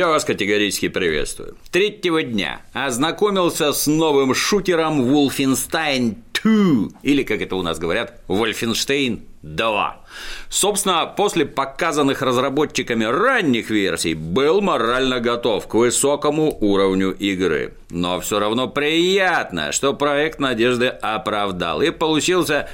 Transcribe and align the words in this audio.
Я 0.00 0.08
вас 0.08 0.24
категорически 0.24 0.88
приветствую. 0.88 1.58
Третьего 1.70 2.22
дня 2.22 2.62
ознакомился 2.72 3.74
с 3.74 3.86
новым 3.86 4.34
шутером 4.34 5.02
Wolfenstein 5.02 6.14
2, 6.42 7.00
или, 7.02 7.22
как 7.22 7.42
это 7.42 7.54
у 7.56 7.60
нас 7.60 7.78
говорят, 7.78 8.18
Wolfenstein 8.26 9.20
2. 9.42 10.00
Собственно, 10.48 11.04
после 11.04 11.44
показанных 11.44 12.22
разработчиками 12.22 13.04
ранних 13.04 13.68
версий 13.68 14.14
был 14.14 14.62
морально 14.62 15.20
готов 15.20 15.68
к 15.68 15.74
высокому 15.74 16.56
уровню 16.62 17.10
игры. 17.10 17.74
Но 17.90 18.20
все 18.20 18.38
равно 18.38 18.68
приятно, 18.68 19.70
что 19.70 19.92
проект 19.92 20.40
надежды 20.40 20.86
оправдал 20.86 21.82
и 21.82 21.90
получился 21.90 22.70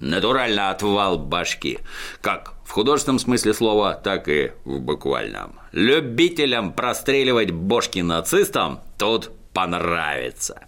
натурально 0.00 0.70
отвал 0.70 1.18
башки. 1.18 1.78
Как 2.20 2.54
в 2.64 2.70
художественном 2.70 3.18
смысле 3.18 3.54
слова, 3.54 3.94
так 3.94 4.28
и 4.28 4.52
в 4.64 4.80
буквальном. 4.80 5.58
Любителям 5.72 6.72
простреливать 6.72 7.50
бошки 7.50 8.00
нацистам 8.00 8.80
тут 8.98 9.30
понравится. 9.52 10.66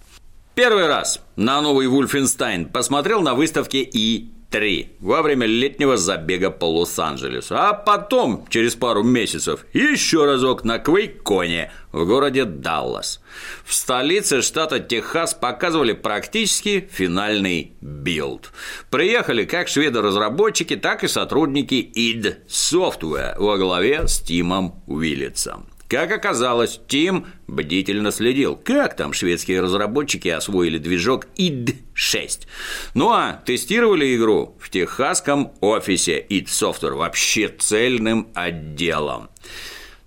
Первый 0.55 0.87
раз 0.87 1.21
на 1.37 1.61
новый 1.61 1.87
Wolfenstein 1.87 2.67
посмотрел 2.67 3.21
на 3.23 3.35
выставке 3.35 3.83
E3 3.83 4.97
во 5.01 5.23
время 5.23 5.47
летнего 5.47 5.97
забега 5.97 6.51
по 6.51 6.65
Лос-Анджелесу, 6.65 7.55
а 7.57 7.75
потом, 7.75 8.47
через 8.49 8.75
пару 8.75 9.03
месяцев, 9.03 9.67
еще 9.73 10.25
разок 10.25 10.65
на 10.65 10.79
QuakeCon 10.79 11.61
е 11.61 11.71
в 11.93 12.07
городе 12.07 12.45
Даллас. 12.45 13.21
В 13.65 13.75
столице 13.75 14.41
штата 14.41 14.81
Техас 14.81 15.35
показывали 15.35 15.93
практически 15.93 16.89
финальный 16.91 17.73
билд. 17.81 18.51
Приехали 18.91 19.45
как 19.45 19.69
шведо-разработчики, 19.69 20.77
так 20.77 21.05
и 21.05 21.09
сотрудники 21.09 21.91
id 21.95 22.47
Software 22.49 23.35
во 23.39 23.59
главе 23.59 24.09
с 24.09 24.21
Тимом 24.21 24.83
Уиллицем. 24.87 25.67
Как 25.89 26.13
оказалось, 26.13 26.81
Тим 26.87 27.27
бдительно 27.47 28.11
следил, 28.11 28.57
как 28.57 28.95
там 28.95 29.15
шведские 29.15 29.63
разработчики 29.63 30.29
освоили 30.29 30.77
движок 30.77 31.27
id6. 31.39 32.47
Ну 32.93 33.11
а 33.11 33.41
тестировали 33.47 34.15
игру 34.15 34.55
в 34.61 34.69
техасском 34.69 35.53
офисе 35.61 36.25
id 36.29 36.45
Software 36.45 36.95
вообще 36.95 37.49
цельным 37.49 38.29
отделом. 38.35 39.31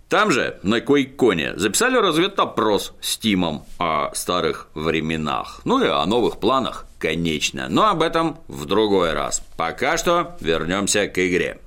Там 0.08 0.30
же, 0.30 0.60
на 0.62 0.82
Койконе, 0.82 1.54
записали 1.56 1.96
разведопрос 1.98 2.94
с 3.02 3.18
Тимом 3.18 3.66
о 3.80 4.14
старых 4.14 4.68
временах, 4.76 5.62
ну 5.64 5.82
и 5.82 5.88
о 5.88 6.06
новых 6.06 6.40
планах, 6.40 6.86
конечно, 7.00 7.70
но 7.70 7.88
об 7.88 8.04
этом 8.04 8.38
в 8.50 8.66
другой 8.66 9.14
раз. 9.14 9.42
Пока 9.56 9.98
что 9.98 10.36
вернемся 10.42 11.08
к 11.08 11.18
игре. 11.18 11.60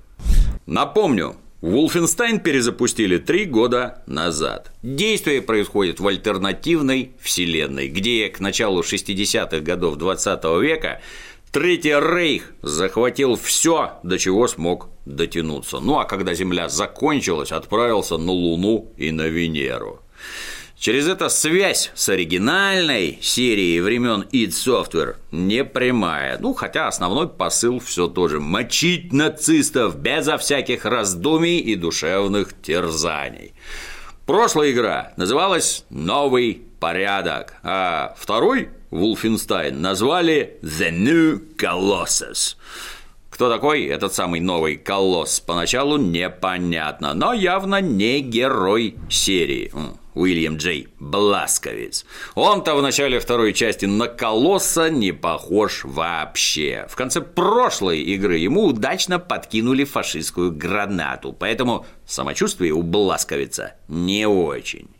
Напомню, 0.67 1.37
Wolfenstein 1.65 2.41
перезапустили 2.41 3.17
три 3.17 3.47
года 3.47 4.03
назад. 4.07 4.71
Действие 4.83 5.41
происходит 5.41 5.99
в 5.99 6.07
альтернативной 6.07 7.13
вселенной, 7.19 7.89
где 7.89 8.29
к 8.29 8.39
началу 8.39 8.83
60-х 8.83 9.61
годов 9.61 9.97
20 9.97 10.45
века 10.61 11.01
Третий 11.53 11.99
Рейх 11.99 12.53
захватил 12.61 13.37
все, 13.37 13.93
до 14.03 14.19
чего 14.19 14.47
смог 14.47 14.91
дотянуться. 15.07 15.81
Ну 15.81 15.99
а 15.99 16.05
когда 16.05 16.35
Земля 16.35 16.69
закончилась, 16.69 17.51
отправился 17.51 18.19
на 18.19 18.33
Луну 18.33 18.93
и 18.99 19.11
на 19.11 19.29
Венеру. 19.29 20.03
Через 20.79 21.09
это 21.09 21.29
связь 21.29 21.91
с 21.95 22.09
оригинальной 22.09 23.19
серией 23.23 23.81
времен 23.81 24.27
id 24.33 24.49
Software 24.49 25.17
не 25.31 25.65
прямая. 25.65 26.37
Ну, 26.39 26.53
хотя 26.53 26.89
основной 26.89 27.29
посыл 27.29 27.79
все 27.79 28.09
тоже– 28.09 28.41
мочить 28.41 29.13
нацистов 29.13 29.97
безо 29.97 30.37
всяких 30.37 30.85
раздумий 30.85 31.59
и 31.59 31.77
душевных 31.77 32.61
терзаний. 32.61 33.55
Прошлая 34.27 34.73
игра 34.73 35.13
называлась 35.17 35.85
«Новый 35.91 36.63
порядок», 36.81 37.55
а 37.63 38.15
второй– 38.19 38.69
Wolfenstein 38.91 39.73
назвали 39.73 40.59
«The 40.63 40.91
New 40.91 41.57
Colossus». 41.57 42.57
Кто 43.35 43.51
такой 43.51 43.87
этот 43.87 44.15
самый 44.15 44.39
новый 44.39 44.77
колосс, 44.77 45.41
поначалу 45.41 45.97
непонятно, 45.97 47.15
но 47.15 47.33
явно 47.33 47.81
не 47.81 48.21
герой 48.21 48.95
серии. 49.11 49.73
Уильям 50.15 50.57
Джей 50.57 50.87
Бласковиц. 51.01 52.07
Он-то 52.37 52.77
в 52.77 52.83
начале 52.83 53.19
второй 53.19 53.53
части 53.53 53.87
на 53.87 54.07
колосса 54.07 54.89
не 54.89 55.11
похож 55.11 55.81
вообще. 55.83 56.87
В 56.89 56.95
конце 56.95 57.23
прошлой 57.23 58.03
игры 58.03 58.37
ему 58.37 58.67
удачно 58.67 59.19
подкинули 59.19 59.83
фашистскую 59.83 60.53
гранату, 60.53 61.33
поэтому 61.33 61.87
самочувствие 62.07 62.73
у 62.73 62.83
Бласковица 62.83 63.75
не 63.89 64.29
очень. 64.29 64.91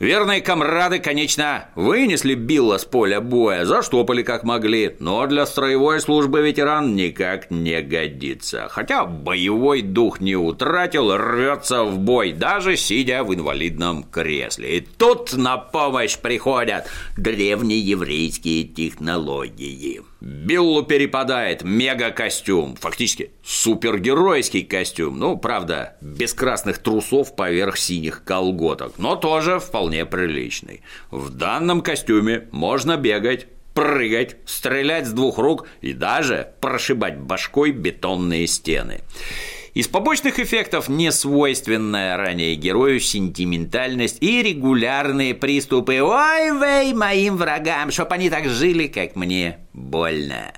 Верные 0.00 0.40
комрады, 0.40 0.98
конечно, 0.98 1.66
вынесли 1.74 2.32
Билла 2.34 2.78
с 2.78 2.86
поля 2.86 3.20
боя, 3.20 3.66
заштопали 3.66 4.22
как 4.22 4.44
могли, 4.44 4.96
но 4.98 5.26
для 5.26 5.44
строевой 5.44 6.00
службы 6.00 6.40
ветеран 6.40 6.96
никак 6.96 7.50
не 7.50 7.82
годится. 7.82 8.68
Хотя 8.70 9.04
боевой 9.04 9.82
дух 9.82 10.20
не 10.20 10.36
утратил, 10.36 11.14
рвется 11.14 11.84
в 11.84 11.98
бой, 11.98 12.32
даже 12.32 12.78
сидя 12.78 13.22
в 13.24 13.34
инвалидном 13.34 14.04
кресле. 14.04 14.78
И 14.78 14.80
тут 14.80 15.34
на 15.34 15.58
помощь 15.58 16.16
приходят 16.16 16.86
древнееврейские 17.18 18.64
технологии. 18.64 20.00
Биллу 20.20 20.82
перепадает 20.82 21.62
мега-костюм, 21.62 22.76
фактически 22.76 23.30
супергеройский 23.42 24.64
костюм, 24.64 25.18
ну, 25.18 25.38
правда, 25.38 25.96
без 26.02 26.34
красных 26.34 26.78
трусов 26.78 27.34
поверх 27.34 27.78
синих 27.78 28.22
колготок, 28.24 28.98
но 28.98 29.16
тоже 29.16 29.58
вполне 29.58 30.04
приличный. 30.04 30.82
В 31.10 31.30
данном 31.30 31.80
костюме 31.80 32.48
можно 32.50 32.98
бегать, 32.98 33.46
прыгать, 33.72 34.36
стрелять 34.44 35.06
с 35.06 35.12
двух 35.12 35.38
рук 35.38 35.66
и 35.80 35.94
даже 35.94 36.52
прошибать 36.60 37.18
башкой 37.18 37.70
бетонные 37.70 38.46
стены. 38.46 39.00
Из 39.72 39.86
побочных 39.86 40.40
эффектов 40.40 40.88
не 40.88 41.12
свойственная 41.12 42.16
ранее 42.16 42.56
герою 42.56 42.98
сентиментальность 42.98 44.18
и 44.20 44.42
регулярные 44.42 45.32
приступы 45.32 46.00
«Ой, 46.02 46.50
вей, 46.60 46.92
моим 46.92 47.36
врагам, 47.36 47.92
чтоб 47.92 48.10
они 48.10 48.30
так 48.30 48.48
жили, 48.48 48.88
как 48.88 49.14
мне 49.14 49.58
больно». 49.72 50.52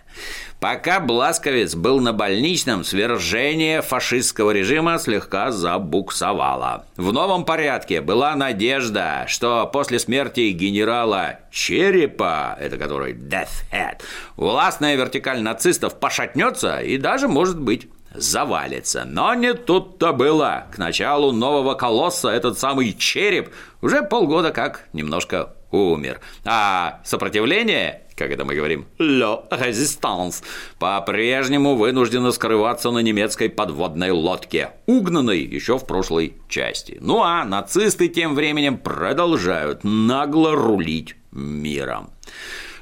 Пока 0.61 1.01
Бласковец 1.01 1.75
был 1.75 2.01
на 2.01 2.13
больничном, 2.13 2.85
свержение 2.85 3.83
фашистского 3.83 4.53
режима 4.53 4.99
слегка 4.99 5.51
забуксовало. 5.51 6.87
В 6.97 7.13
новом 7.13 7.45
порядке 7.45 8.01
была 8.01 8.37
надежда, 8.37 9.25
что 9.27 9.69
после 9.71 9.99
смерти 9.99 10.53
генерала 10.53 11.41
Черепа, 11.51 12.57
это 12.61 12.79
который 12.79 13.13
Death 13.13 13.65
Head, 13.73 14.03
властная 14.37 14.95
вертикаль 14.95 15.43
нацистов 15.43 15.99
пошатнется 15.99 16.79
и 16.79 16.97
даже, 16.97 17.27
может 17.27 17.61
быть, 17.61 17.89
завалится. 18.15 19.05
Но 19.05 19.35
не 19.35 19.55
тут-то 19.55 20.13
было. 20.13 20.67
К 20.73 20.79
началу 20.79 21.33
нового 21.33 21.75
колосса 21.75 22.31
этот 22.31 22.59
самый 22.59 22.93
череп 22.93 23.51
уже 23.81 24.03
полгода 24.03 24.51
как 24.51 24.89
немножко 24.93 25.55
умер. 25.71 26.21
А 26.45 27.01
сопротивление, 27.05 28.03
как 28.15 28.31
это 28.31 28.45
мы 28.45 28.55
говорим, 28.55 28.87
«le 28.99 29.49
resistance», 29.51 30.43
по-прежнему 30.79 31.75
вынуждено 31.75 32.31
скрываться 32.31 32.91
на 32.91 32.99
немецкой 32.99 33.49
подводной 33.49 34.11
лодке, 34.11 34.71
угнанной 34.87 35.41
еще 35.41 35.79
в 35.79 35.87
прошлой 35.87 36.37
части. 36.49 36.99
Ну 37.01 37.23
а 37.23 37.45
нацисты 37.45 38.09
тем 38.09 38.35
временем 38.35 38.79
продолжают 38.79 39.81
нагло 39.83 40.55
рулить 40.55 41.17
миром. 41.33 42.11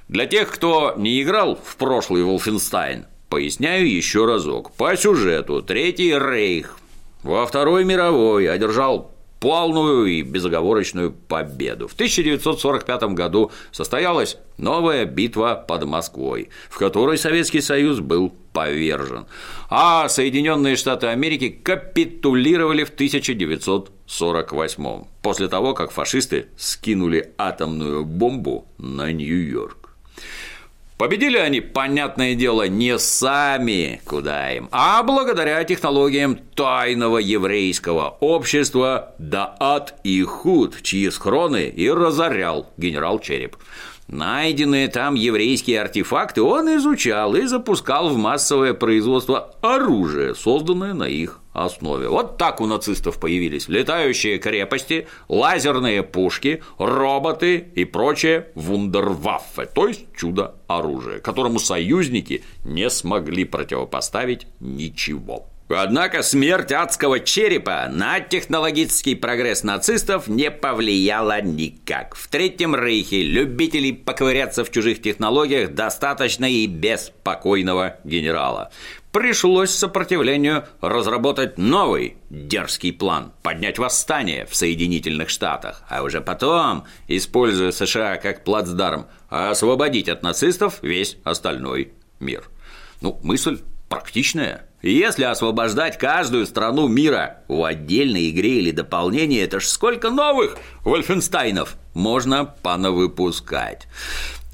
Для 0.08 0.26
тех, 0.26 0.50
кто 0.50 0.94
не 0.96 1.22
играл 1.22 1.54
в 1.54 1.76
прошлый 1.76 2.22
Wolfenstein, 2.22 3.04
Поясняю 3.30 3.88
еще 3.88 4.26
разок. 4.26 4.72
По 4.72 4.94
сюжету 4.96 5.62
Третий 5.62 6.18
Рейх 6.18 6.76
во 7.22 7.46
Второй 7.46 7.84
мировой 7.84 8.50
одержал 8.50 9.12
полную 9.38 10.06
и 10.06 10.22
безоговорочную 10.22 11.12
победу. 11.12 11.86
В 11.86 11.94
1945 11.94 13.02
году 13.14 13.52
состоялась 13.70 14.36
новая 14.58 15.04
битва 15.04 15.54
под 15.54 15.84
Москвой, 15.84 16.48
в 16.68 16.76
которой 16.76 17.18
Советский 17.18 17.60
Союз 17.60 18.00
был 18.00 18.34
повержен, 18.52 19.26
а 19.70 20.08
Соединенные 20.08 20.74
Штаты 20.74 21.06
Америки 21.06 21.50
капитулировали 21.50 22.82
в 22.82 22.90
1948 22.90 25.04
после 25.22 25.46
того, 25.46 25.74
как 25.74 25.92
фашисты 25.92 26.48
скинули 26.56 27.32
атомную 27.38 28.04
бомбу 28.04 28.66
на 28.76 29.12
Нью-Йорк. 29.12 29.94
Победили 31.00 31.38
они, 31.38 31.62
понятное 31.62 32.34
дело, 32.34 32.68
не 32.68 32.98
сами, 32.98 34.02
куда 34.04 34.52
им, 34.52 34.68
а 34.70 35.02
благодаря 35.02 35.64
технологиям 35.64 36.36
тайного 36.54 37.16
еврейского 37.16 38.18
общества 38.20 39.14
Даат 39.16 39.94
и 40.04 40.22
Худ, 40.24 40.82
чьи 40.82 41.08
схроны 41.08 41.68
и 41.68 41.88
разорял 41.88 42.70
генерал 42.76 43.18
Череп. 43.18 43.56
Найденные 44.10 44.88
там 44.88 45.14
еврейские 45.14 45.80
артефакты 45.80 46.42
он 46.42 46.66
изучал 46.76 47.36
и 47.36 47.46
запускал 47.46 48.08
в 48.08 48.16
массовое 48.16 48.74
производство 48.74 49.54
оружие, 49.62 50.34
созданное 50.34 50.94
на 50.94 51.04
их 51.04 51.38
основе. 51.52 52.08
Вот 52.08 52.36
так 52.36 52.60
у 52.60 52.66
нацистов 52.66 53.20
появились 53.20 53.68
летающие 53.68 54.38
крепости, 54.38 55.06
лазерные 55.28 56.02
пушки, 56.02 56.60
роботы 56.78 57.58
и 57.76 57.84
прочее 57.84 58.48
вундерваффе, 58.56 59.66
то 59.66 59.86
есть 59.86 60.06
чудо-оружие, 60.16 61.20
которому 61.20 61.60
союзники 61.60 62.42
не 62.64 62.90
смогли 62.90 63.44
противопоставить 63.44 64.48
ничего. 64.58 65.46
Однако 65.72 66.22
смерть 66.22 66.72
адского 66.72 67.20
черепа 67.20 67.86
на 67.88 68.18
технологический 68.18 69.14
прогресс 69.14 69.62
нацистов 69.62 70.26
не 70.26 70.50
повлияла 70.50 71.40
никак. 71.40 72.16
В 72.16 72.26
Третьем 72.28 72.74
Рейхе 72.74 73.22
любителей 73.22 73.92
поковыряться 73.92 74.64
в 74.64 74.72
чужих 74.72 75.00
технологиях 75.00 75.72
достаточно 75.72 76.50
и 76.50 76.66
без 76.66 77.12
покойного 77.22 77.98
генерала. 78.02 78.72
Пришлось 79.12 79.70
сопротивлению 79.70 80.66
разработать 80.80 81.56
новый 81.56 82.16
дерзкий 82.30 82.92
план– 82.92 83.32
поднять 83.42 83.78
восстание 83.78 84.46
в 84.46 84.56
Соединительных 84.56 85.30
Штатах, 85.30 85.82
а 85.88 86.02
уже 86.02 86.20
потом, 86.20 86.84
используя 87.06 87.70
США 87.70 88.16
как 88.16 88.42
плацдарм, 88.42 89.06
освободить 89.28 90.08
от 90.08 90.24
нацистов 90.24 90.80
весь 90.82 91.16
остальной 91.22 91.92
мир. 92.18 92.48
Ну, 93.00 93.20
мысль 93.22 93.60
практичная– 93.88 94.66
если 94.82 95.24
освобождать 95.24 95.98
каждую 95.98 96.46
страну 96.46 96.88
мира 96.88 97.42
в 97.48 97.64
отдельной 97.64 98.30
игре 98.30 98.58
или 98.58 98.70
дополнении, 98.70 99.40
это 99.42 99.60
ж 99.60 99.66
сколько 99.66 100.10
новых 100.10 100.56
Вольфенстайнов 100.84 101.76
можно 101.94 102.44
понавыпускать. 102.44 103.86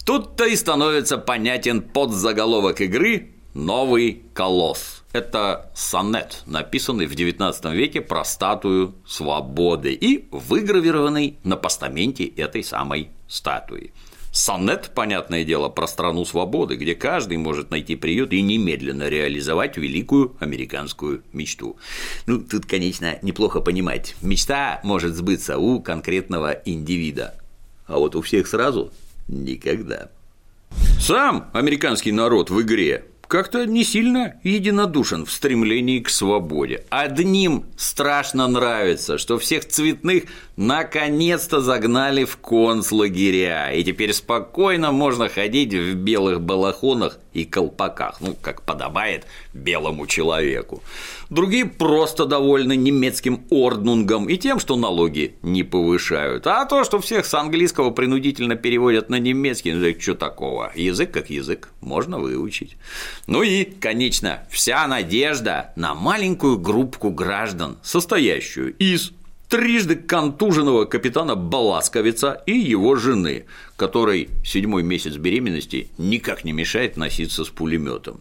Тут-то 0.05 0.45
и 0.45 0.57
становится 0.57 1.19
понятен 1.19 1.83
подзаголовок 1.83 2.81
игры 2.81 3.31
«Новый 3.55 4.23
колосс». 4.35 5.03
Это 5.13 5.71
сонет, 5.75 6.43
написанный 6.47 7.07
в 7.07 7.15
XIX 7.15 7.75
веке 7.75 8.03
про 8.03 8.25
статую 8.25 8.95
свободы 9.07 9.95
и 9.95 10.29
выгравированный 10.31 11.39
на 11.43 11.57
постаменте 11.57 12.27
этой 12.27 12.63
самой 12.63 13.11
статуи. 13.27 13.93
Сонет, 14.37 14.91
понятное 14.95 15.45
дело, 15.45 15.71
про 15.71 15.87
страну 15.87 16.27
свободы, 16.27 16.77
где 16.77 16.95
каждый 16.95 17.39
может 17.39 17.71
найти 17.71 17.97
приют 17.97 18.35
и 18.35 18.43
немедленно 18.43 19.09
реализовать 19.09 19.79
великую 19.79 20.37
американскую 20.41 21.23
мечту. 21.33 21.79
Ну, 22.27 22.41
тут, 22.41 22.67
конечно, 22.67 23.19
неплохо 23.23 23.63
понимать, 23.63 24.15
мечта 24.21 24.81
может 24.85 25.15
сбыться 25.15 25.57
у 25.57 25.81
конкретного 25.81 26.51
индивида, 26.51 27.35
а 27.87 27.97
вот 27.97 28.15
у 28.15 28.21
всех 28.21 28.47
сразу– 28.47 28.93
никогда. 29.29 30.11
Сам 31.01 31.49
американский 31.55 32.13
народ 32.13 32.51
в 32.51 32.61
игре 32.61 33.07
как-то 33.29 33.67
не 33.67 33.85
сильно 33.85 34.35
единодушен 34.43 35.27
в 35.27 35.33
стремлении 35.33 36.01
к 36.01 36.09
свободе. 36.09 36.85
Одним 36.91 37.65
страшно 37.77 38.47
нравится, 38.47 39.19
что 39.19 39.39
всех 39.39 39.67
цветных 39.67 40.25
наконец-то 40.57 41.61
загнали 41.61 42.25
в 42.25 42.37
концлагеря, 42.39 43.71
и 43.73 43.85
теперь 43.85 44.13
спокойно 44.13 44.93
можно 44.93 45.29
ходить 45.29 45.75
в 45.75 45.95
белых 45.95 46.41
балахонах 46.41 47.19
и 47.37 47.45
колпаках, 47.45 48.21
ну, 48.21 48.35
как 48.41 48.63
подобает 48.63 49.27
белому 49.53 50.07
человеку. 50.07 50.83
Другие 51.29 51.67
просто 51.67 52.25
довольны 52.25 52.77
немецким 52.77 53.45
орднунгом 53.51 54.29
и 54.29 54.39
тем, 54.39 54.59
что 54.59 54.77
налоги 54.77 55.35
не 55.43 55.63
повышают. 55.63 56.47
А 56.47 56.65
то, 56.65 56.83
что 56.85 56.99
всех 56.99 57.27
с 57.27 57.35
английского 57.35 57.91
принудительно 57.91 58.57
переводят 58.57 59.11
на 59.11 59.19
немецкий, 59.19 59.73
ну, 59.73 60.01
что 60.01 60.15
такого? 60.15 60.73
Язык 60.75 61.11
как 61.11 61.29
язык, 61.29 61.69
можно 61.83 62.19
выучить. 62.19 62.77
Ну 63.27 63.43
и, 63.43 63.65
конечно, 63.65 64.47
вся 64.51 64.87
надежда 64.87 65.73
на 65.77 65.95
маленькую 65.95 66.59
группку 66.59 67.11
граждан, 67.11 67.77
состоящую 67.83 68.75
из 68.79 69.13
трижды 69.49 69.97
контуженного 69.97 70.85
капитана 70.85 71.35
Баласковица 71.35 72.43
и 72.47 72.53
его 72.53 72.97
жены, 72.97 73.47
которой 73.77 74.29
седьмой 74.45 74.83
месяц 74.83 75.17
беременности 75.17 75.89
никак 75.99 76.45
не 76.45 76.53
мешает 76.53 76.97
носиться 76.97 77.45
с 77.45 77.49
пулеметом. 77.49 78.21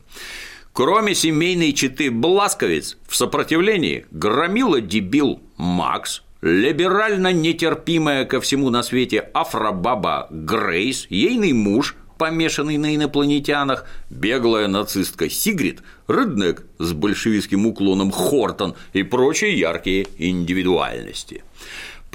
Кроме 0.74 1.16
семейной 1.16 1.72
четы 1.72 2.12
Бласковиц, 2.12 2.98
в 3.08 3.16
сопротивлении 3.16 4.06
громила 4.12 4.82
дебил 4.82 5.42
Макс, 5.56 6.22
либерально 6.42 7.32
нетерпимая 7.32 8.26
ко 8.26 8.42
всему 8.42 8.70
на 8.70 8.84
свете 8.84 9.20
афробаба 9.20 10.28
Грейс, 10.30 11.08
ейный 11.10 11.54
муж 11.54 11.96
помешанный 12.18 12.78
на 12.78 12.96
инопланетянах, 12.96 13.86
беглая 14.10 14.68
нацистка 14.68 15.30
Сигрид, 15.30 15.82
Реднек 16.08 16.66
с 16.80 16.94
большевистским 16.94 17.66
уклоном 17.66 18.12
Хортон 18.12 18.76
и 18.94 19.04
прочие 19.04 19.58
яркие 19.58 20.08
индивидуальности. 20.18 21.44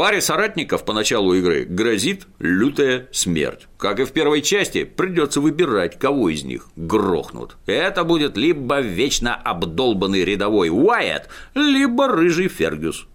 Паре 0.01 0.23
соратников 0.23 0.87
по 0.87 0.95
началу 0.95 1.35
игры 1.35 1.67
грозит 1.67 2.27
лютая 2.39 3.09
смерть. 3.13 3.69
Как 3.77 4.01
и 4.01 4.05
в 4.05 4.13
первой 4.13 4.41
части, 4.41 4.85
придется 4.85 5.43
выбирать, 5.43 5.99
кого 5.99 6.31
из 6.31 6.43
них 6.43 6.69
грохнут. 6.75 7.59
Это 7.67 8.03
будет 8.05 8.37
либо 8.39 8.81
вечно 8.81 9.35
обдолбанный 9.35 10.25
рядовой 10.25 10.71
Уайт, 10.71 11.29
либо 11.55 12.09
рыжий 12.09 12.49
Фергюс. 12.49 13.07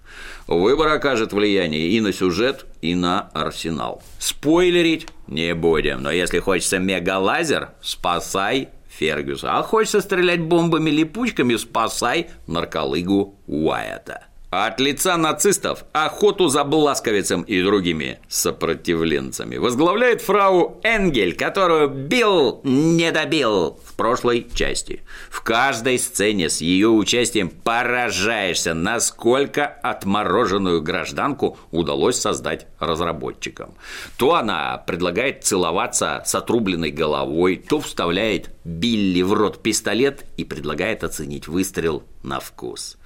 Выбор 0.47 0.89
окажет 0.89 1.33
влияние 1.33 1.89
и 1.89 1.99
на 2.01 2.13
сюжет, 2.13 2.65
и 2.81 2.93
на 2.93 3.29
арсенал. 3.33 4.03
Спойлерить 4.19 5.07
не 5.27 5.55
будем, 5.55 6.03
но 6.03 6.11
если 6.11 6.39
хочется 6.39 6.77
мегалазер, 6.77 7.69
спасай 7.81 8.69
Фергюса. 8.87 9.57
А 9.57 9.63
хочется 9.63 10.01
стрелять 10.01 10.41
бомбами-липучками, 10.41 11.55
спасай 11.55 12.29
нарколыгу 12.47 13.35
Уайта. 13.47 14.25
От 14.51 14.79
лица 14.79 15.17
нацистов 15.17 15.83
охоту 15.91 16.47
за 16.47 16.63
Бласковицем 16.63 17.41
и 17.41 17.61
другими 17.61 18.19
сопротивленцами 18.29 19.57
возглавляет 19.57 20.21
фрау 20.21 20.79
Энгель, 20.83 21.35
которую 21.35 21.89
Билл 21.89 22.61
не 22.63 23.11
добил 23.11 23.79
в 23.83 23.95
прошлой 23.95 24.47
части. 24.53 25.03
В 25.29 25.41
каждой 25.41 25.99
сцене 25.99 26.49
с 26.49 26.61
ее 26.61 26.87
участием 26.87 27.49
поражаешься, 27.49 28.73
насколько 28.73 29.65
отмороженную 29.65 30.81
гражданку 30.81 31.57
удалось 31.71 32.17
создать 32.17 32.67
разработчикам. 32.79 33.73
То 34.17 34.35
она 34.35 34.77
предлагает 34.77 35.43
целоваться 35.43 36.23
с 36.25 36.33
отрубленной 36.33 36.91
головой, 36.91 37.57
то 37.57 37.79
вставляет 37.81 38.51
Билли 38.63 39.21
в 39.21 39.33
рот 39.33 39.61
пистолет 39.61 40.25
и 40.37 40.43
предлагает 40.43 41.03
оценить 41.03 41.47
выстрел 41.47 42.03
на 42.23 42.39
вкус. 42.39 42.97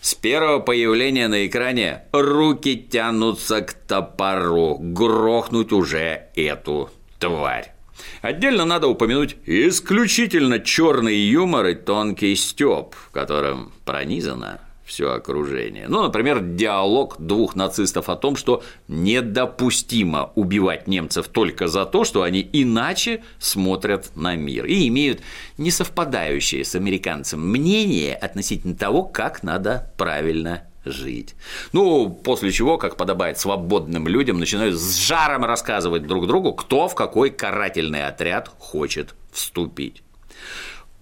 С 0.00 0.14
первого 0.14 0.60
появления 0.60 0.91
на 0.92 1.46
экране 1.46 2.02
руки 2.12 2.76
тянутся 2.76 3.62
к 3.62 3.72
топору, 3.72 4.76
грохнуть 4.78 5.72
уже 5.72 6.28
эту 6.34 6.90
тварь. 7.18 7.72
Отдельно 8.20 8.64
надо 8.64 8.88
упомянуть 8.88 9.36
исключительно 9.46 10.58
черный 10.58 11.16
юмор 11.16 11.66
и 11.66 11.74
тонкий 11.74 12.36
стёб, 12.36 12.94
которым 13.12 13.72
пронизано 13.84 14.60
все 14.84 15.12
окружение. 15.12 15.86
Ну, 15.88 16.02
например, 16.02 16.40
диалог 16.40 17.16
двух 17.18 17.56
нацистов 17.56 18.08
о 18.08 18.16
том, 18.16 18.36
что 18.36 18.62
недопустимо 18.88 20.32
убивать 20.34 20.86
немцев 20.86 21.28
только 21.28 21.68
за 21.68 21.86
то, 21.86 22.04
что 22.04 22.22
они 22.22 22.46
иначе 22.52 23.22
смотрят 23.38 24.14
на 24.16 24.36
мир 24.36 24.66
и 24.66 24.88
имеют 24.88 25.20
несовпадающее 25.56 26.64
с 26.64 26.74
американцем 26.74 27.40
мнение 27.40 28.14
относительно 28.14 28.74
того, 28.74 29.04
как 29.04 29.42
надо 29.42 29.90
правильно 29.96 30.64
жить. 30.84 31.34
Ну, 31.72 32.10
после 32.10 32.52
чего, 32.52 32.78
как 32.78 32.96
подобает 32.96 33.38
свободным 33.38 34.08
людям, 34.08 34.38
начинают 34.38 34.76
с 34.76 34.96
жаром 34.96 35.44
рассказывать 35.44 36.06
друг 36.06 36.26
другу, 36.26 36.52
кто 36.52 36.88
в 36.88 36.94
какой 36.94 37.30
карательный 37.30 38.06
отряд 38.06 38.50
хочет 38.58 39.14
вступить. 39.30 40.02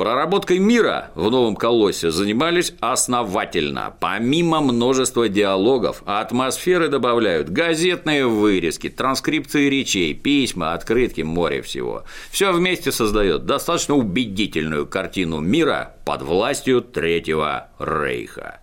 Проработкой 0.00 0.60
мира 0.60 1.10
в 1.14 1.30
новом 1.30 1.54
колоссе 1.56 2.10
занимались 2.10 2.72
основательно. 2.80 3.94
Помимо 4.00 4.62
множества 4.62 5.28
диалогов, 5.28 6.02
атмосферы 6.06 6.88
добавляют 6.88 7.50
газетные 7.50 8.26
вырезки, 8.26 8.88
транскрипции 8.88 9.68
речей, 9.68 10.14
письма, 10.14 10.72
открытки, 10.72 11.20
море 11.20 11.60
всего. 11.60 12.04
Все 12.30 12.50
вместе 12.50 12.92
создает 12.92 13.44
достаточно 13.44 13.94
убедительную 13.94 14.87
картину 14.87 15.40
мира 15.40 15.96
под 16.11 16.23
властью 16.23 16.81
Третьего 16.83 17.69
Рейха. 17.79 18.62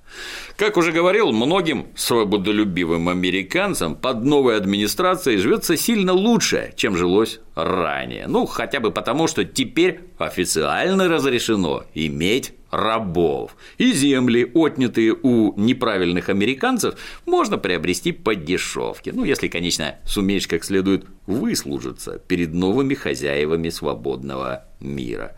Как 0.58 0.76
уже 0.76 0.92
говорил, 0.92 1.32
многим 1.32 1.88
свободолюбивым 1.96 3.08
американцам 3.08 3.96
под 3.96 4.26
новой 4.26 4.58
администрацией 4.58 5.38
живется 5.38 5.78
сильно 5.78 6.12
лучше, 6.12 6.74
чем 6.76 6.98
жилось 6.98 7.40
ранее. 7.56 8.28
Ну, 8.28 8.48
хотя 8.48 8.82
бы 8.82 8.92
потому, 8.92 9.28
что 9.28 9.46
теперь 9.46 10.02
официально 10.18 11.08
разрешено 11.08 11.86
иметь 11.94 12.52
рабов. 12.70 13.56
И 13.78 13.94
земли, 13.94 14.52
отнятые 14.54 15.14
у 15.14 15.58
неправильных 15.58 16.28
американцев, 16.28 16.96
можно 17.26 17.58
приобрести 17.58 18.12
по 18.12 18.36
дешевке. 18.36 19.14
Ну, 19.14 19.24
если, 19.24 19.48
конечно, 19.48 19.96
сумеешь 20.04 20.50
как 20.50 20.66
следует 20.66 21.06
выслужиться 21.28 22.20
перед 22.28 22.54
новыми 22.54 22.94
хозяевами 22.94 23.70
свободного 23.70 24.66
мира. 24.82 25.38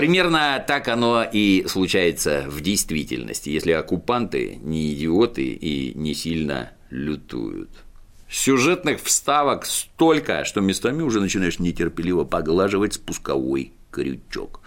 Примерно 0.00 0.64
так 0.66 0.88
оно 0.88 1.26
и 1.30 1.66
случается 1.68 2.46
в 2.48 2.62
действительности, 2.62 3.50
если 3.50 3.72
оккупанты 3.72 4.58
не 4.62 4.94
идиоты 4.94 5.44
и 5.44 5.92
не 5.94 6.14
сильно 6.14 6.70
лютуют. 6.88 7.68
Сюжетных 8.26 9.02
вставок 9.02 9.66
столько, 9.66 10.46
что 10.46 10.62
местами 10.62 11.02
уже 11.02 11.20
начинаешь 11.20 11.58
нетерпеливо 11.58 12.24
поглаживать 12.24 12.94
спусковой 12.94 13.74
крючок. 13.90 14.62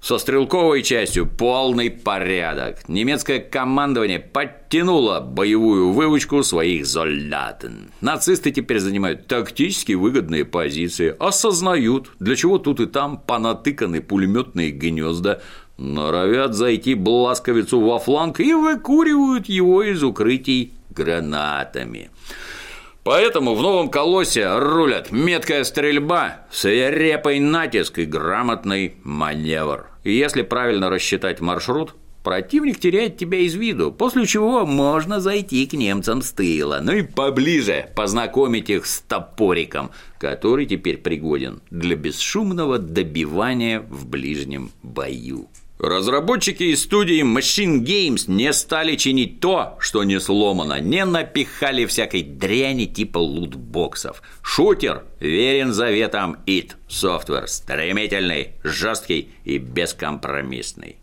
Со 0.00 0.16
стрелковой 0.16 0.82
частью 0.82 1.26
полный 1.26 1.90
порядок. 1.90 2.88
Немецкое 2.88 3.38
командование 3.38 4.18
подтянуло 4.18 5.20
боевую 5.20 5.92
выучку 5.92 6.42
своих 6.42 6.86
солдат. 6.86 7.66
Нацисты 8.00 8.50
теперь 8.50 8.78
занимают 8.78 9.26
тактически 9.26 9.92
выгодные 9.92 10.46
позиции, 10.46 11.14
осознают, 11.18 12.12
для 12.18 12.34
чего 12.34 12.56
тут 12.56 12.80
и 12.80 12.86
там 12.86 13.18
понатыканы 13.18 14.00
пулеметные 14.00 14.70
гнезда, 14.70 15.42
норовят 15.76 16.54
зайти 16.54 16.94
бласковицу 16.94 17.80
во 17.80 17.98
фланг 17.98 18.40
и 18.40 18.54
выкуривают 18.54 19.50
его 19.50 19.82
из 19.82 20.02
укрытий 20.02 20.72
гранатами. 20.88 22.10
Поэтому 23.04 23.54
в 23.54 23.60
новом 23.60 23.90
колосе 23.90 24.48
рулят 24.58 25.10
меткая 25.10 25.64
стрельба, 25.64 26.46
свирепый 26.50 27.38
натиск 27.38 27.98
и 27.98 28.06
грамотный 28.06 28.94
маневр. 29.04 29.89
И 30.04 30.12
если 30.12 30.42
правильно 30.42 30.88
рассчитать 30.90 31.40
маршрут, 31.40 31.94
противник 32.22 32.78
теряет 32.78 33.16
тебя 33.16 33.38
из 33.38 33.54
виду, 33.54 33.92
после 33.92 34.26
чего 34.26 34.66
можно 34.66 35.20
зайти 35.20 35.66
к 35.66 35.72
немцам 35.72 36.22
с 36.22 36.32
тыла, 36.32 36.80
ну 36.82 36.92
и 36.92 37.02
поближе 37.02 37.90
познакомить 37.94 38.70
их 38.70 38.86
с 38.86 39.00
топориком, 39.00 39.90
который 40.18 40.66
теперь 40.66 40.98
пригоден 40.98 41.60
для 41.70 41.96
бесшумного 41.96 42.78
добивания 42.78 43.80
в 43.80 44.06
ближнем 44.06 44.70
бою. 44.82 45.48
Разработчики 45.82 46.64
из 46.64 46.82
студии 46.82 47.22
Machine 47.22 47.82
Games 47.82 48.24
не 48.26 48.52
стали 48.52 48.96
чинить 48.96 49.40
то, 49.40 49.78
что 49.80 50.04
не 50.04 50.20
сломано, 50.20 50.78
не 50.78 51.06
напихали 51.06 51.86
всякой 51.86 52.22
дряни 52.22 52.84
типа 52.84 53.16
лутбоксов. 53.16 54.22
Шутер 54.42 55.04
верен 55.20 55.72
заветам 55.72 56.36
id 56.44 56.72
Software, 56.86 57.46
стремительный, 57.46 58.50
жесткий 58.62 59.30
и 59.44 59.56
бескомпромиссный. 59.56 60.96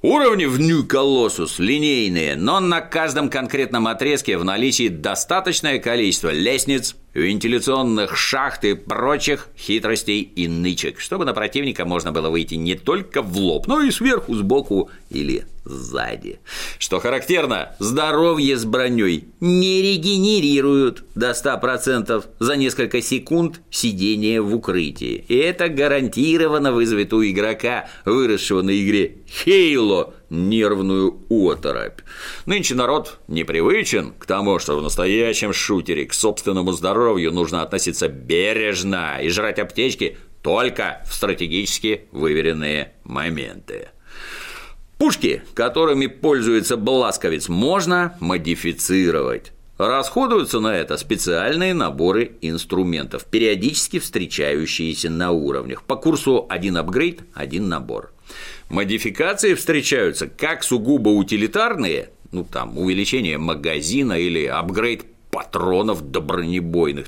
Уровни 0.00 0.46
в 0.46 0.58
New 0.58 0.84
Colossus 0.84 1.62
линейные, 1.62 2.34
но 2.34 2.58
на 2.58 2.80
каждом 2.80 3.30
конкретном 3.30 3.86
отрезке 3.86 4.36
в 4.36 4.44
наличии 4.44 4.88
достаточное 4.88 5.78
количество 5.78 6.30
лестниц, 6.30 6.96
вентиляционных 7.14 8.16
шахт 8.16 8.64
и 8.64 8.74
прочих 8.74 9.48
хитростей 9.56 10.20
и 10.20 10.48
нычек, 10.48 11.00
чтобы 11.00 11.24
на 11.24 11.34
противника 11.34 11.84
можно 11.84 12.12
было 12.12 12.30
выйти 12.30 12.54
не 12.54 12.74
только 12.74 13.22
в 13.22 13.36
лоб, 13.36 13.66
но 13.66 13.80
и 13.82 13.90
сверху, 13.90 14.34
сбоку 14.34 14.90
или 15.10 15.46
сзади. 15.64 16.40
Что 16.78 16.98
характерно, 16.98 17.74
здоровье 17.78 18.56
с 18.56 18.64
броней 18.64 19.28
не 19.40 19.82
регенерируют 19.82 21.04
до 21.14 21.30
100% 21.30 22.24
за 22.38 22.56
несколько 22.56 23.00
секунд 23.00 23.60
сидения 23.70 24.40
в 24.40 24.54
укрытии. 24.54 25.24
И 25.28 25.36
это 25.36 25.68
гарантированно 25.68 26.72
вызовет 26.72 27.12
у 27.12 27.22
игрока, 27.22 27.88
выросшего 28.04 28.62
на 28.62 28.70
игре 28.70 29.18
Хейло, 29.28 30.14
нервную 30.32 31.20
оторопь. 31.28 32.00
Нынче 32.46 32.74
народ 32.74 33.18
непривычен 33.28 34.12
к 34.18 34.26
тому, 34.26 34.58
что 34.58 34.78
в 34.78 34.82
настоящем 34.82 35.52
шутере 35.52 36.06
к 36.06 36.14
собственному 36.14 36.72
здоровью 36.72 37.32
нужно 37.32 37.62
относиться 37.62 38.08
бережно 38.08 39.18
и 39.22 39.28
жрать 39.28 39.58
аптечки 39.58 40.16
только 40.42 41.02
в 41.08 41.14
стратегически 41.14 42.06
выверенные 42.10 42.92
моменты. 43.04 43.88
Пушки, 44.98 45.42
которыми 45.54 46.06
пользуется 46.06 46.76
Бласковец, 46.76 47.48
можно 47.48 48.16
модифицировать. 48.20 49.52
Расходуются 49.78 50.60
на 50.60 50.76
это 50.76 50.96
специальные 50.96 51.74
наборы 51.74 52.36
инструментов, 52.40 53.24
периодически 53.24 53.98
встречающиеся 53.98 55.10
на 55.10 55.32
уровнях. 55.32 55.82
По 55.82 55.96
курсу 55.96 56.46
один 56.48 56.76
апгрейд, 56.76 57.22
один 57.34 57.68
набор. 57.68 58.12
Модификации 58.72 59.52
встречаются 59.52 60.26
как 60.26 60.62
сугубо 60.62 61.10
утилитарные, 61.10 62.08
ну 62.32 62.42
там 62.42 62.78
увеличение 62.78 63.36
магазина 63.36 64.14
или 64.14 64.46
апгрейд 64.46 65.04
патронов 65.30 66.10
до 66.10 66.22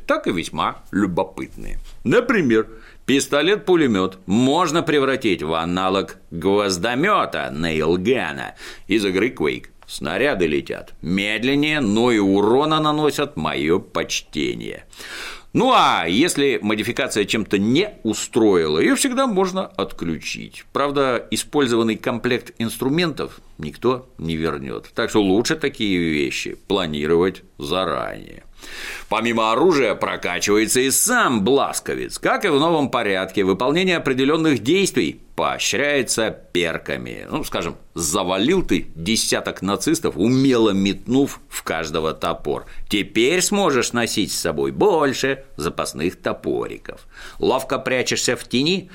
так 0.03 0.27
и 0.27 0.33
весьма 0.33 0.83
любопытные. 0.91 1.79
Например, 2.05 2.69
пистолет-пулемет 3.07 4.19
можно 4.27 4.83
превратить 4.83 5.43
в 5.43 5.55
аналог 5.55 6.19
гвоздомета 6.31 7.51
Нейлгана 7.51 8.57
из 8.87 9.07
игры 9.07 9.31
Quake. 9.31 9.69
Снаряды 9.87 10.47
летят 10.47 10.95
медленнее, 11.03 11.81
но 11.81 12.11
и 12.11 12.19
урона 12.19 12.81
наносят 12.81 13.37
мое 13.37 13.79
почтение. 13.79 14.85
Ну 15.55 15.71
а 15.73 16.07
если 16.09 16.59
модификация 16.61 17.25
чем-то 17.25 17.59
не 17.59 17.95
устроила, 18.03 18.81
ее 18.81 18.97
всегда 18.97 19.29
можно 19.29 19.67
отключить. 19.67 20.65
Правда, 20.73 21.29
использованный 21.31 21.95
комплект 21.95 22.53
инструментов 22.59 23.41
никто 23.59 24.09
не 24.19 24.35
вернет. 24.35 24.91
Так 24.97 25.11
что 25.11 25.23
лучше 25.23 25.55
такие 25.55 25.97
вещи 26.11 26.57
планировать 26.67 27.43
заранее. 27.57 28.43
Помимо 29.09 29.53
оружия 29.53 29.95
прокачивается 29.95 30.81
и 30.81 30.91
сам 30.91 31.45
бласковец. 31.45 32.19
Как 32.19 32.45
и 32.45 32.49
в 32.49 32.59
новом 32.59 32.91
порядке, 32.91 33.45
выполнение 33.45 33.97
определенных 33.97 34.61
действий 34.61 35.21
поощряется 35.37 36.31
перками. 36.31 37.27
Ну, 37.29 37.43
скажем, 37.45 37.77
завалил 37.95 38.65
ты 38.65 38.87
десяток 38.95 39.63
нацистов, 39.63 40.17
умело 40.17 40.71
метнув 40.71 41.41
в 41.49 41.63
каждого 41.63 42.15
топор. 42.15 42.67
Теперь 42.89 43.43
сможешь 43.43 43.93
носить 43.93 44.33
с 44.33 44.41
собой 44.41 44.71
больше 44.71 45.45
запасных 45.57 46.17
топориков. 46.17 47.07
Ловко 47.39 47.79
прячешься 47.79 48.37
в 48.37 48.49
тени, 48.49 48.91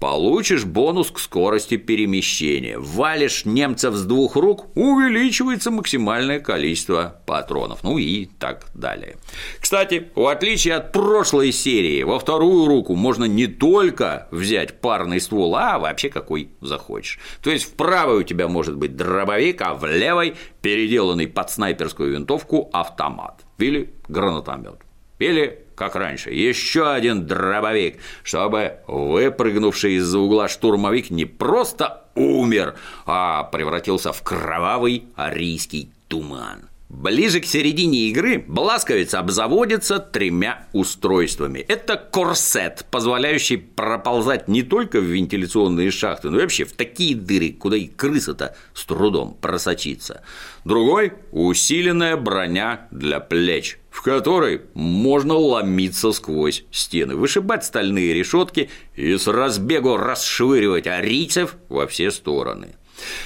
Получишь 0.00 0.64
бонус 0.64 1.10
к 1.10 1.18
скорости 1.18 1.76
перемещения. 1.76 2.78
Валишь 2.78 3.44
немцев 3.44 3.94
с 3.94 4.04
двух 4.06 4.34
рук, 4.34 4.74
увеличивается 4.74 5.70
максимальное 5.70 6.40
количество 6.40 7.20
патронов. 7.26 7.82
Ну 7.82 7.98
и 7.98 8.24
так 8.24 8.64
далее. 8.72 9.18
Кстати, 9.60 10.10
в 10.14 10.26
отличие 10.26 10.76
от 10.76 10.92
прошлой 10.92 11.52
серии, 11.52 12.02
во 12.02 12.18
вторую 12.18 12.66
руку 12.66 12.96
можно 12.96 13.26
не 13.26 13.46
только 13.46 14.26
взять 14.30 14.80
парный 14.80 15.20
ствол, 15.20 15.54
а 15.54 15.78
вообще 15.78 16.08
какой 16.08 16.48
захочешь. 16.62 17.18
То 17.42 17.50
есть 17.50 17.66
в 17.66 17.74
правой 17.74 18.20
у 18.20 18.22
тебя 18.22 18.48
может 18.48 18.76
быть 18.76 18.96
дробовик, 18.96 19.60
а 19.60 19.74
в 19.74 19.84
левой 19.84 20.34
переделанный 20.62 21.28
под 21.28 21.50
снайперскую 21.50 22.12
винтовку 22.12 22.70
автомат 22.72 23.44
или 23.58 23.92
гранатомет. 24.08 24.76
Или 25.18 25.66
как 25.80 25.96
раньше, 25.96 26.30
еще 26.30 26.92
один 26.92 27.26
дробовик, 27.26 28.00
чтобы 28.22 28.80
выпрыгнувший 28.86 29.94
из-за 29.94 30.18
угла 30.18 30.46
штурмовик 30.46 31.08
не 31.08 31.24
просто 31.24 32.04
умер, 32.14 32.74
а 33.06 33.44
превратился 33.44 34.12
в 34.12 34.20
кровавый 34.20 35.04
арийский 35.16 35.90
туман. 36.08 36.68
Ближе 36.90 37.40
к 37.40 37.46
середине 37.46 38.08
игры 38.08 38.44
Бласковец 38.46 39.14
обзаводится 39.14 40.00
тремя 40.00 40.66
устройствами. 40.74 41.60
Это 41.60 41.96
корсет, 41.96 42.84
позволяющий 42.90 43.56
проползать 43.56 44.48
не 44.48 44.62
только 44.62 45.00
в 45.00 45.04
вентиляционные 45.04 45.90
шахты, 45.92 46.28
но 46.28 46.38
и 46.38 46.42
вообще 46.42 46.64
в 46.64 46.72
такие 46.72 47.16
дыры, 47.16 47.52
куда 47.52 47.78
и 47.78 47.86
крыса-то 47.86 48.54
с 48.74 48.84
трудом 48.84 49.34
просочится. 49.40 50.24
Другой– 50.66 51.14
усиленная 51.32 52.18
броня 52.18 52.88
для 52.90 53.20
плеч, 53.20 53.78
в 53.90 54.02
которой 54.02 54.62
можно 54.74 55.34
ломиться 55.34 56.12
сквозь 56.12 56.64
стены, 56.70 57.16
вышибать 57.16 57.64
стальные 57.64 58.14
решетки 58.14 58.70
и 58.94 59.16
с 59.16 59.26
разбегу 59.26 59.96
расшвыривать 59.96 60.86
арийцев 60.86 61.56
во 61.68 61.86
все 61.86 62.10
стороны. 62.10 62.76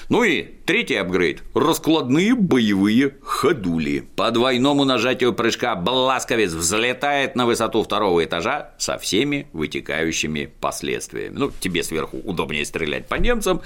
Ну 0.09 0.23
и 0.25 0.43
третий 0.67 0.97
апгрейд– 0.97 1.43
раскладные 1.55 2.35
боевые 2.35 3.17
ходули. 3.23 4.05
По 4.17 4.31
двойному 4.31 4.85
нажатию 4.85 5.33
прыжка 5.33 5.75
Бласковец 5.75 6.53
взлетает 6.53 7.37
на 7.37 7.47
высоту 7.47 7.83
второго 7.83 8.25
этажа 8.25 8.71
со 8.79 8.99
всеми 8.99 9.49
вытекающими 9.53 10.53
последствиями. 10.61 11.35
Ну, 11.37 11.53
тебе 11.61 11.83
сверху 11.83 12.19
удобнее 12.19 12.65
стрелять 12.65 13.07
по 13.07 13.17
немцам, 13.17 13.63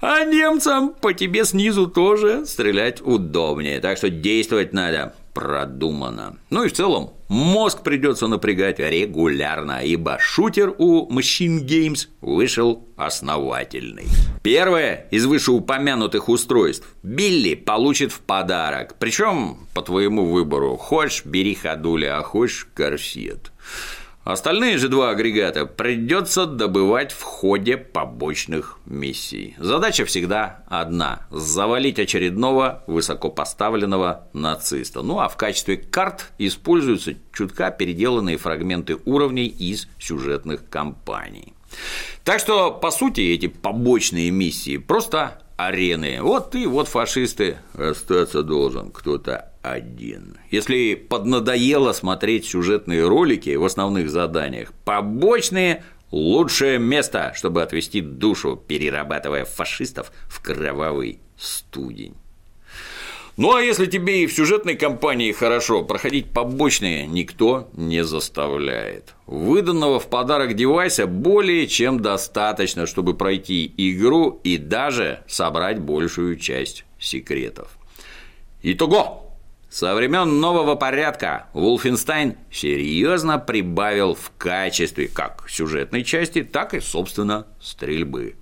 а 0.00 0.24
немцам 0.24 0.94
по 0.94 1.12
тебе 1.12 1.44
снизу 1.44 1.86
тоже 1.88 2.46
стрелять 2.46 3.00
удобнее. 3.00 3.80
Так 3.80 3.98
что 3.98 4.10
действовать 4.10 4.72
надо 4.72 5.14
продумано. 5.38 6.36
Ну 6.50 6.64
и 6.64 6.68
в 6.68 6.72
целом 6.72 7.12
мозг 7.28 7.84
придется 7.84 8.26
напрягать 8.26 8.80
регулярно, 8.80 9.84
ибо 9.84 10.18
шутер 10.18 10.74
у 10.78 11.08
Machine 11.08 11.64
Games 11.64 12.08
вышел 12.20 12.88
основательный. 12.96 14.06
Первое 14.42 15.06
из 15.12 15.26
вышеупомянутых 15.26 16.28
устройств 16.28 16.88
Билли 17.04 17.54
получит 17.54 18.10
в 18.10 18.18
подарок, 18.18 18.96
причем 18.98 19.68
по 19.74 19.82
твоему 19.82 20.24
выбору. 20.24 20.76
Хочешь– 20.76 21.22
бери 21.24 21.54
ходули, 21.54 22.06
а 22.06 22.20
хочешь– 22.22 22.66
корсет. 22.74 23.52
Остальные 24.28 24.76
же 24.76 24.90
два 24.90 25.08
агрегата 25.08 25.64
придется 25.64 26.44
добывать 26.44 27.12
в 27.12 27.22
ходе 27.22 27.78
побочных 27.78 28.76
миссий. 28.84 29.56
Задача 29.58 30.04
всегда 30.04 30.64
одна– 30.68 31.26
завалить 31.30 31.98
очередного 31.98 32.84
высокопоставленного 32.86 34.28
нациста. 34.34 35.00
Ну 35.00 35.18
а 35.18 35.30
в 35.30 35.38
качестве 35.38 35.78
карт 35.78 36.30
используются 36.36 37.14
чутка 37.32 37.70
переделанные 37.70 38.36
фрагменты 38.36 38.98
уровней 39.06 39.46
из 39.46 39.88
сюжетных 39.98 40.68
кампаний. 40.68 41.54
Так 42.22 42.38
что, 42.38 42.70
по 42.70 42.90
сути, 42.90 43.22
эти 43.22 43.46
побочные 43.46 44.30
миссии 44.30 44.76
просто 44.76 45.40
арены. 45.56 46.18
Вот 46.20 46.50
ты, 46.50 46.68
вот 46.68 46.86
фашисты, 46.86 47.56
остаться 47.72 48.42
должен 48.42 48.90
кто-то 48.90 49.52
один. 49.72 50.38
Если 50.50 50.94
поднадоело 50.94 51.92
смотреть 51.92 52.46
сюжетные 52.46 53.06
ролики 53.06 53.54
в 53.56 53.64
основных 53.64 54.10
заданиях, 54.10 54.72
побочные– 54.84 55.82
лучшее 56.10 56.78
место, 56.78 57.32
чтобы 57.34 57.62
отвести 57.62 58.00
душу, 58.00 58.56
перерабатывая 58.56 59.44
фашистов 59.44 60.12
в 60.28 60.40
кровавый 60.40 61.20
студень. 61.36 62.14
Ну 63.36 63.54
а 63.54 63.62
если 63.62 63.86
тебе 63.86 64.24
и 64.24 64.26
в 64.26 64.32
сюжетной 64.32 64.74
кампании 64.74 65.30
хорошо, 65.30 65.84
проходить 65.84 66.30
побочные 66.30 67.06
никто 67.06 67.68
не 67.72 68.02
заставляет. 68.02 69.14
Выданного 69.26 70.00
в 70.00 70.08
подарок 70.08 70.54
девайса 70.54 71.06
более 71.06 71.68
чем 71.68 72.00
достаточно, 72.00 72.86
чтобы 72.86 73.14
пройти 73.14 73.72
игру 73.76 74.40
и 74.42 74.58
даже 74.58 75.22
собрать 75.28 75.78
большую 75.78 76.36
часть 76.36 76.84
секретов. 76.98 77.78
Итого! 78.62 79.27
Со 79.70 79.94
времен 79.94 80.40
нового 80.40 80.76
порядка 80.76 81.46
Wolfenstein 81.52 82.36
серьезно 82.50 83.38
прибавил 83.38 84.14
в 84.14 84.32
качестве 84.38 85.08
как 85.08 85.44
сюжетной 85.46 86.04
части, 86.04 86.42
так 86.42 86.72
и, 86.72 86.80
собственно, 86.80 87.46
стрельбы. 87.60 88.36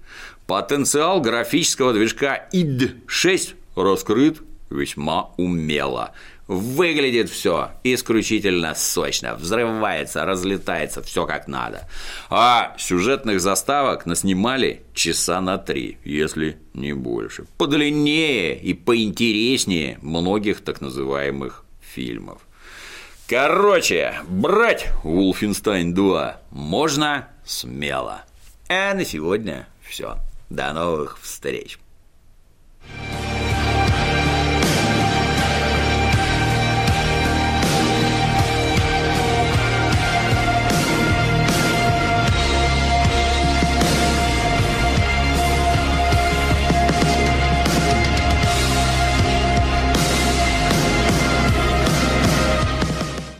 Потенциал 0.46 1.20
графического 1.20 1.92
движка 1.92 2.48
id6 2.52 3.54
раскрыт 3.74 4.40
весьма 4.70 5.30
умело. 5.36 6.12
Выглядит 6.46 7.28
все 7.28 7.72
исключительно 7.82 8.74
сочно, 8.76 9.34
взрывается, 9.34 10.24
разлетается, 10.24 11.02
все 11.02 11.26
как 11.26 11.48
надо. 11.48 11.88
А 12.30 12.76
сюжетных 12.78 13.40
заставок 13.40 14.06
наснимали 14.06 14.82
часа 14.94 15.40
на 15.40 15.58
три, 15.58 15.98
если 16.04 16.58
не 16.72 16.92
больше. 16.92 17.46
Подлиннее 17.58 18.56
и 18.56 18.74
поинтереснее 18.74 19.98
многих 20.02 20.60
так 20.60 20.80
называемых 20.80 21.64
фильмов. 21.80 22.42
Короче, 23.28 24.14
брать 24.28 24.86
Wolfenstein 25.02 25.92
2 25.92 26.42
можно 26.52 27.28
смело. 27.44 28.22
А 28.68 28.94
на 28.94 29.04
сегодня 29.04 29.66
все. 29.82 30.18
До 30.48 30.72
новых 30.72 31.18
встреч. 31.20 31.78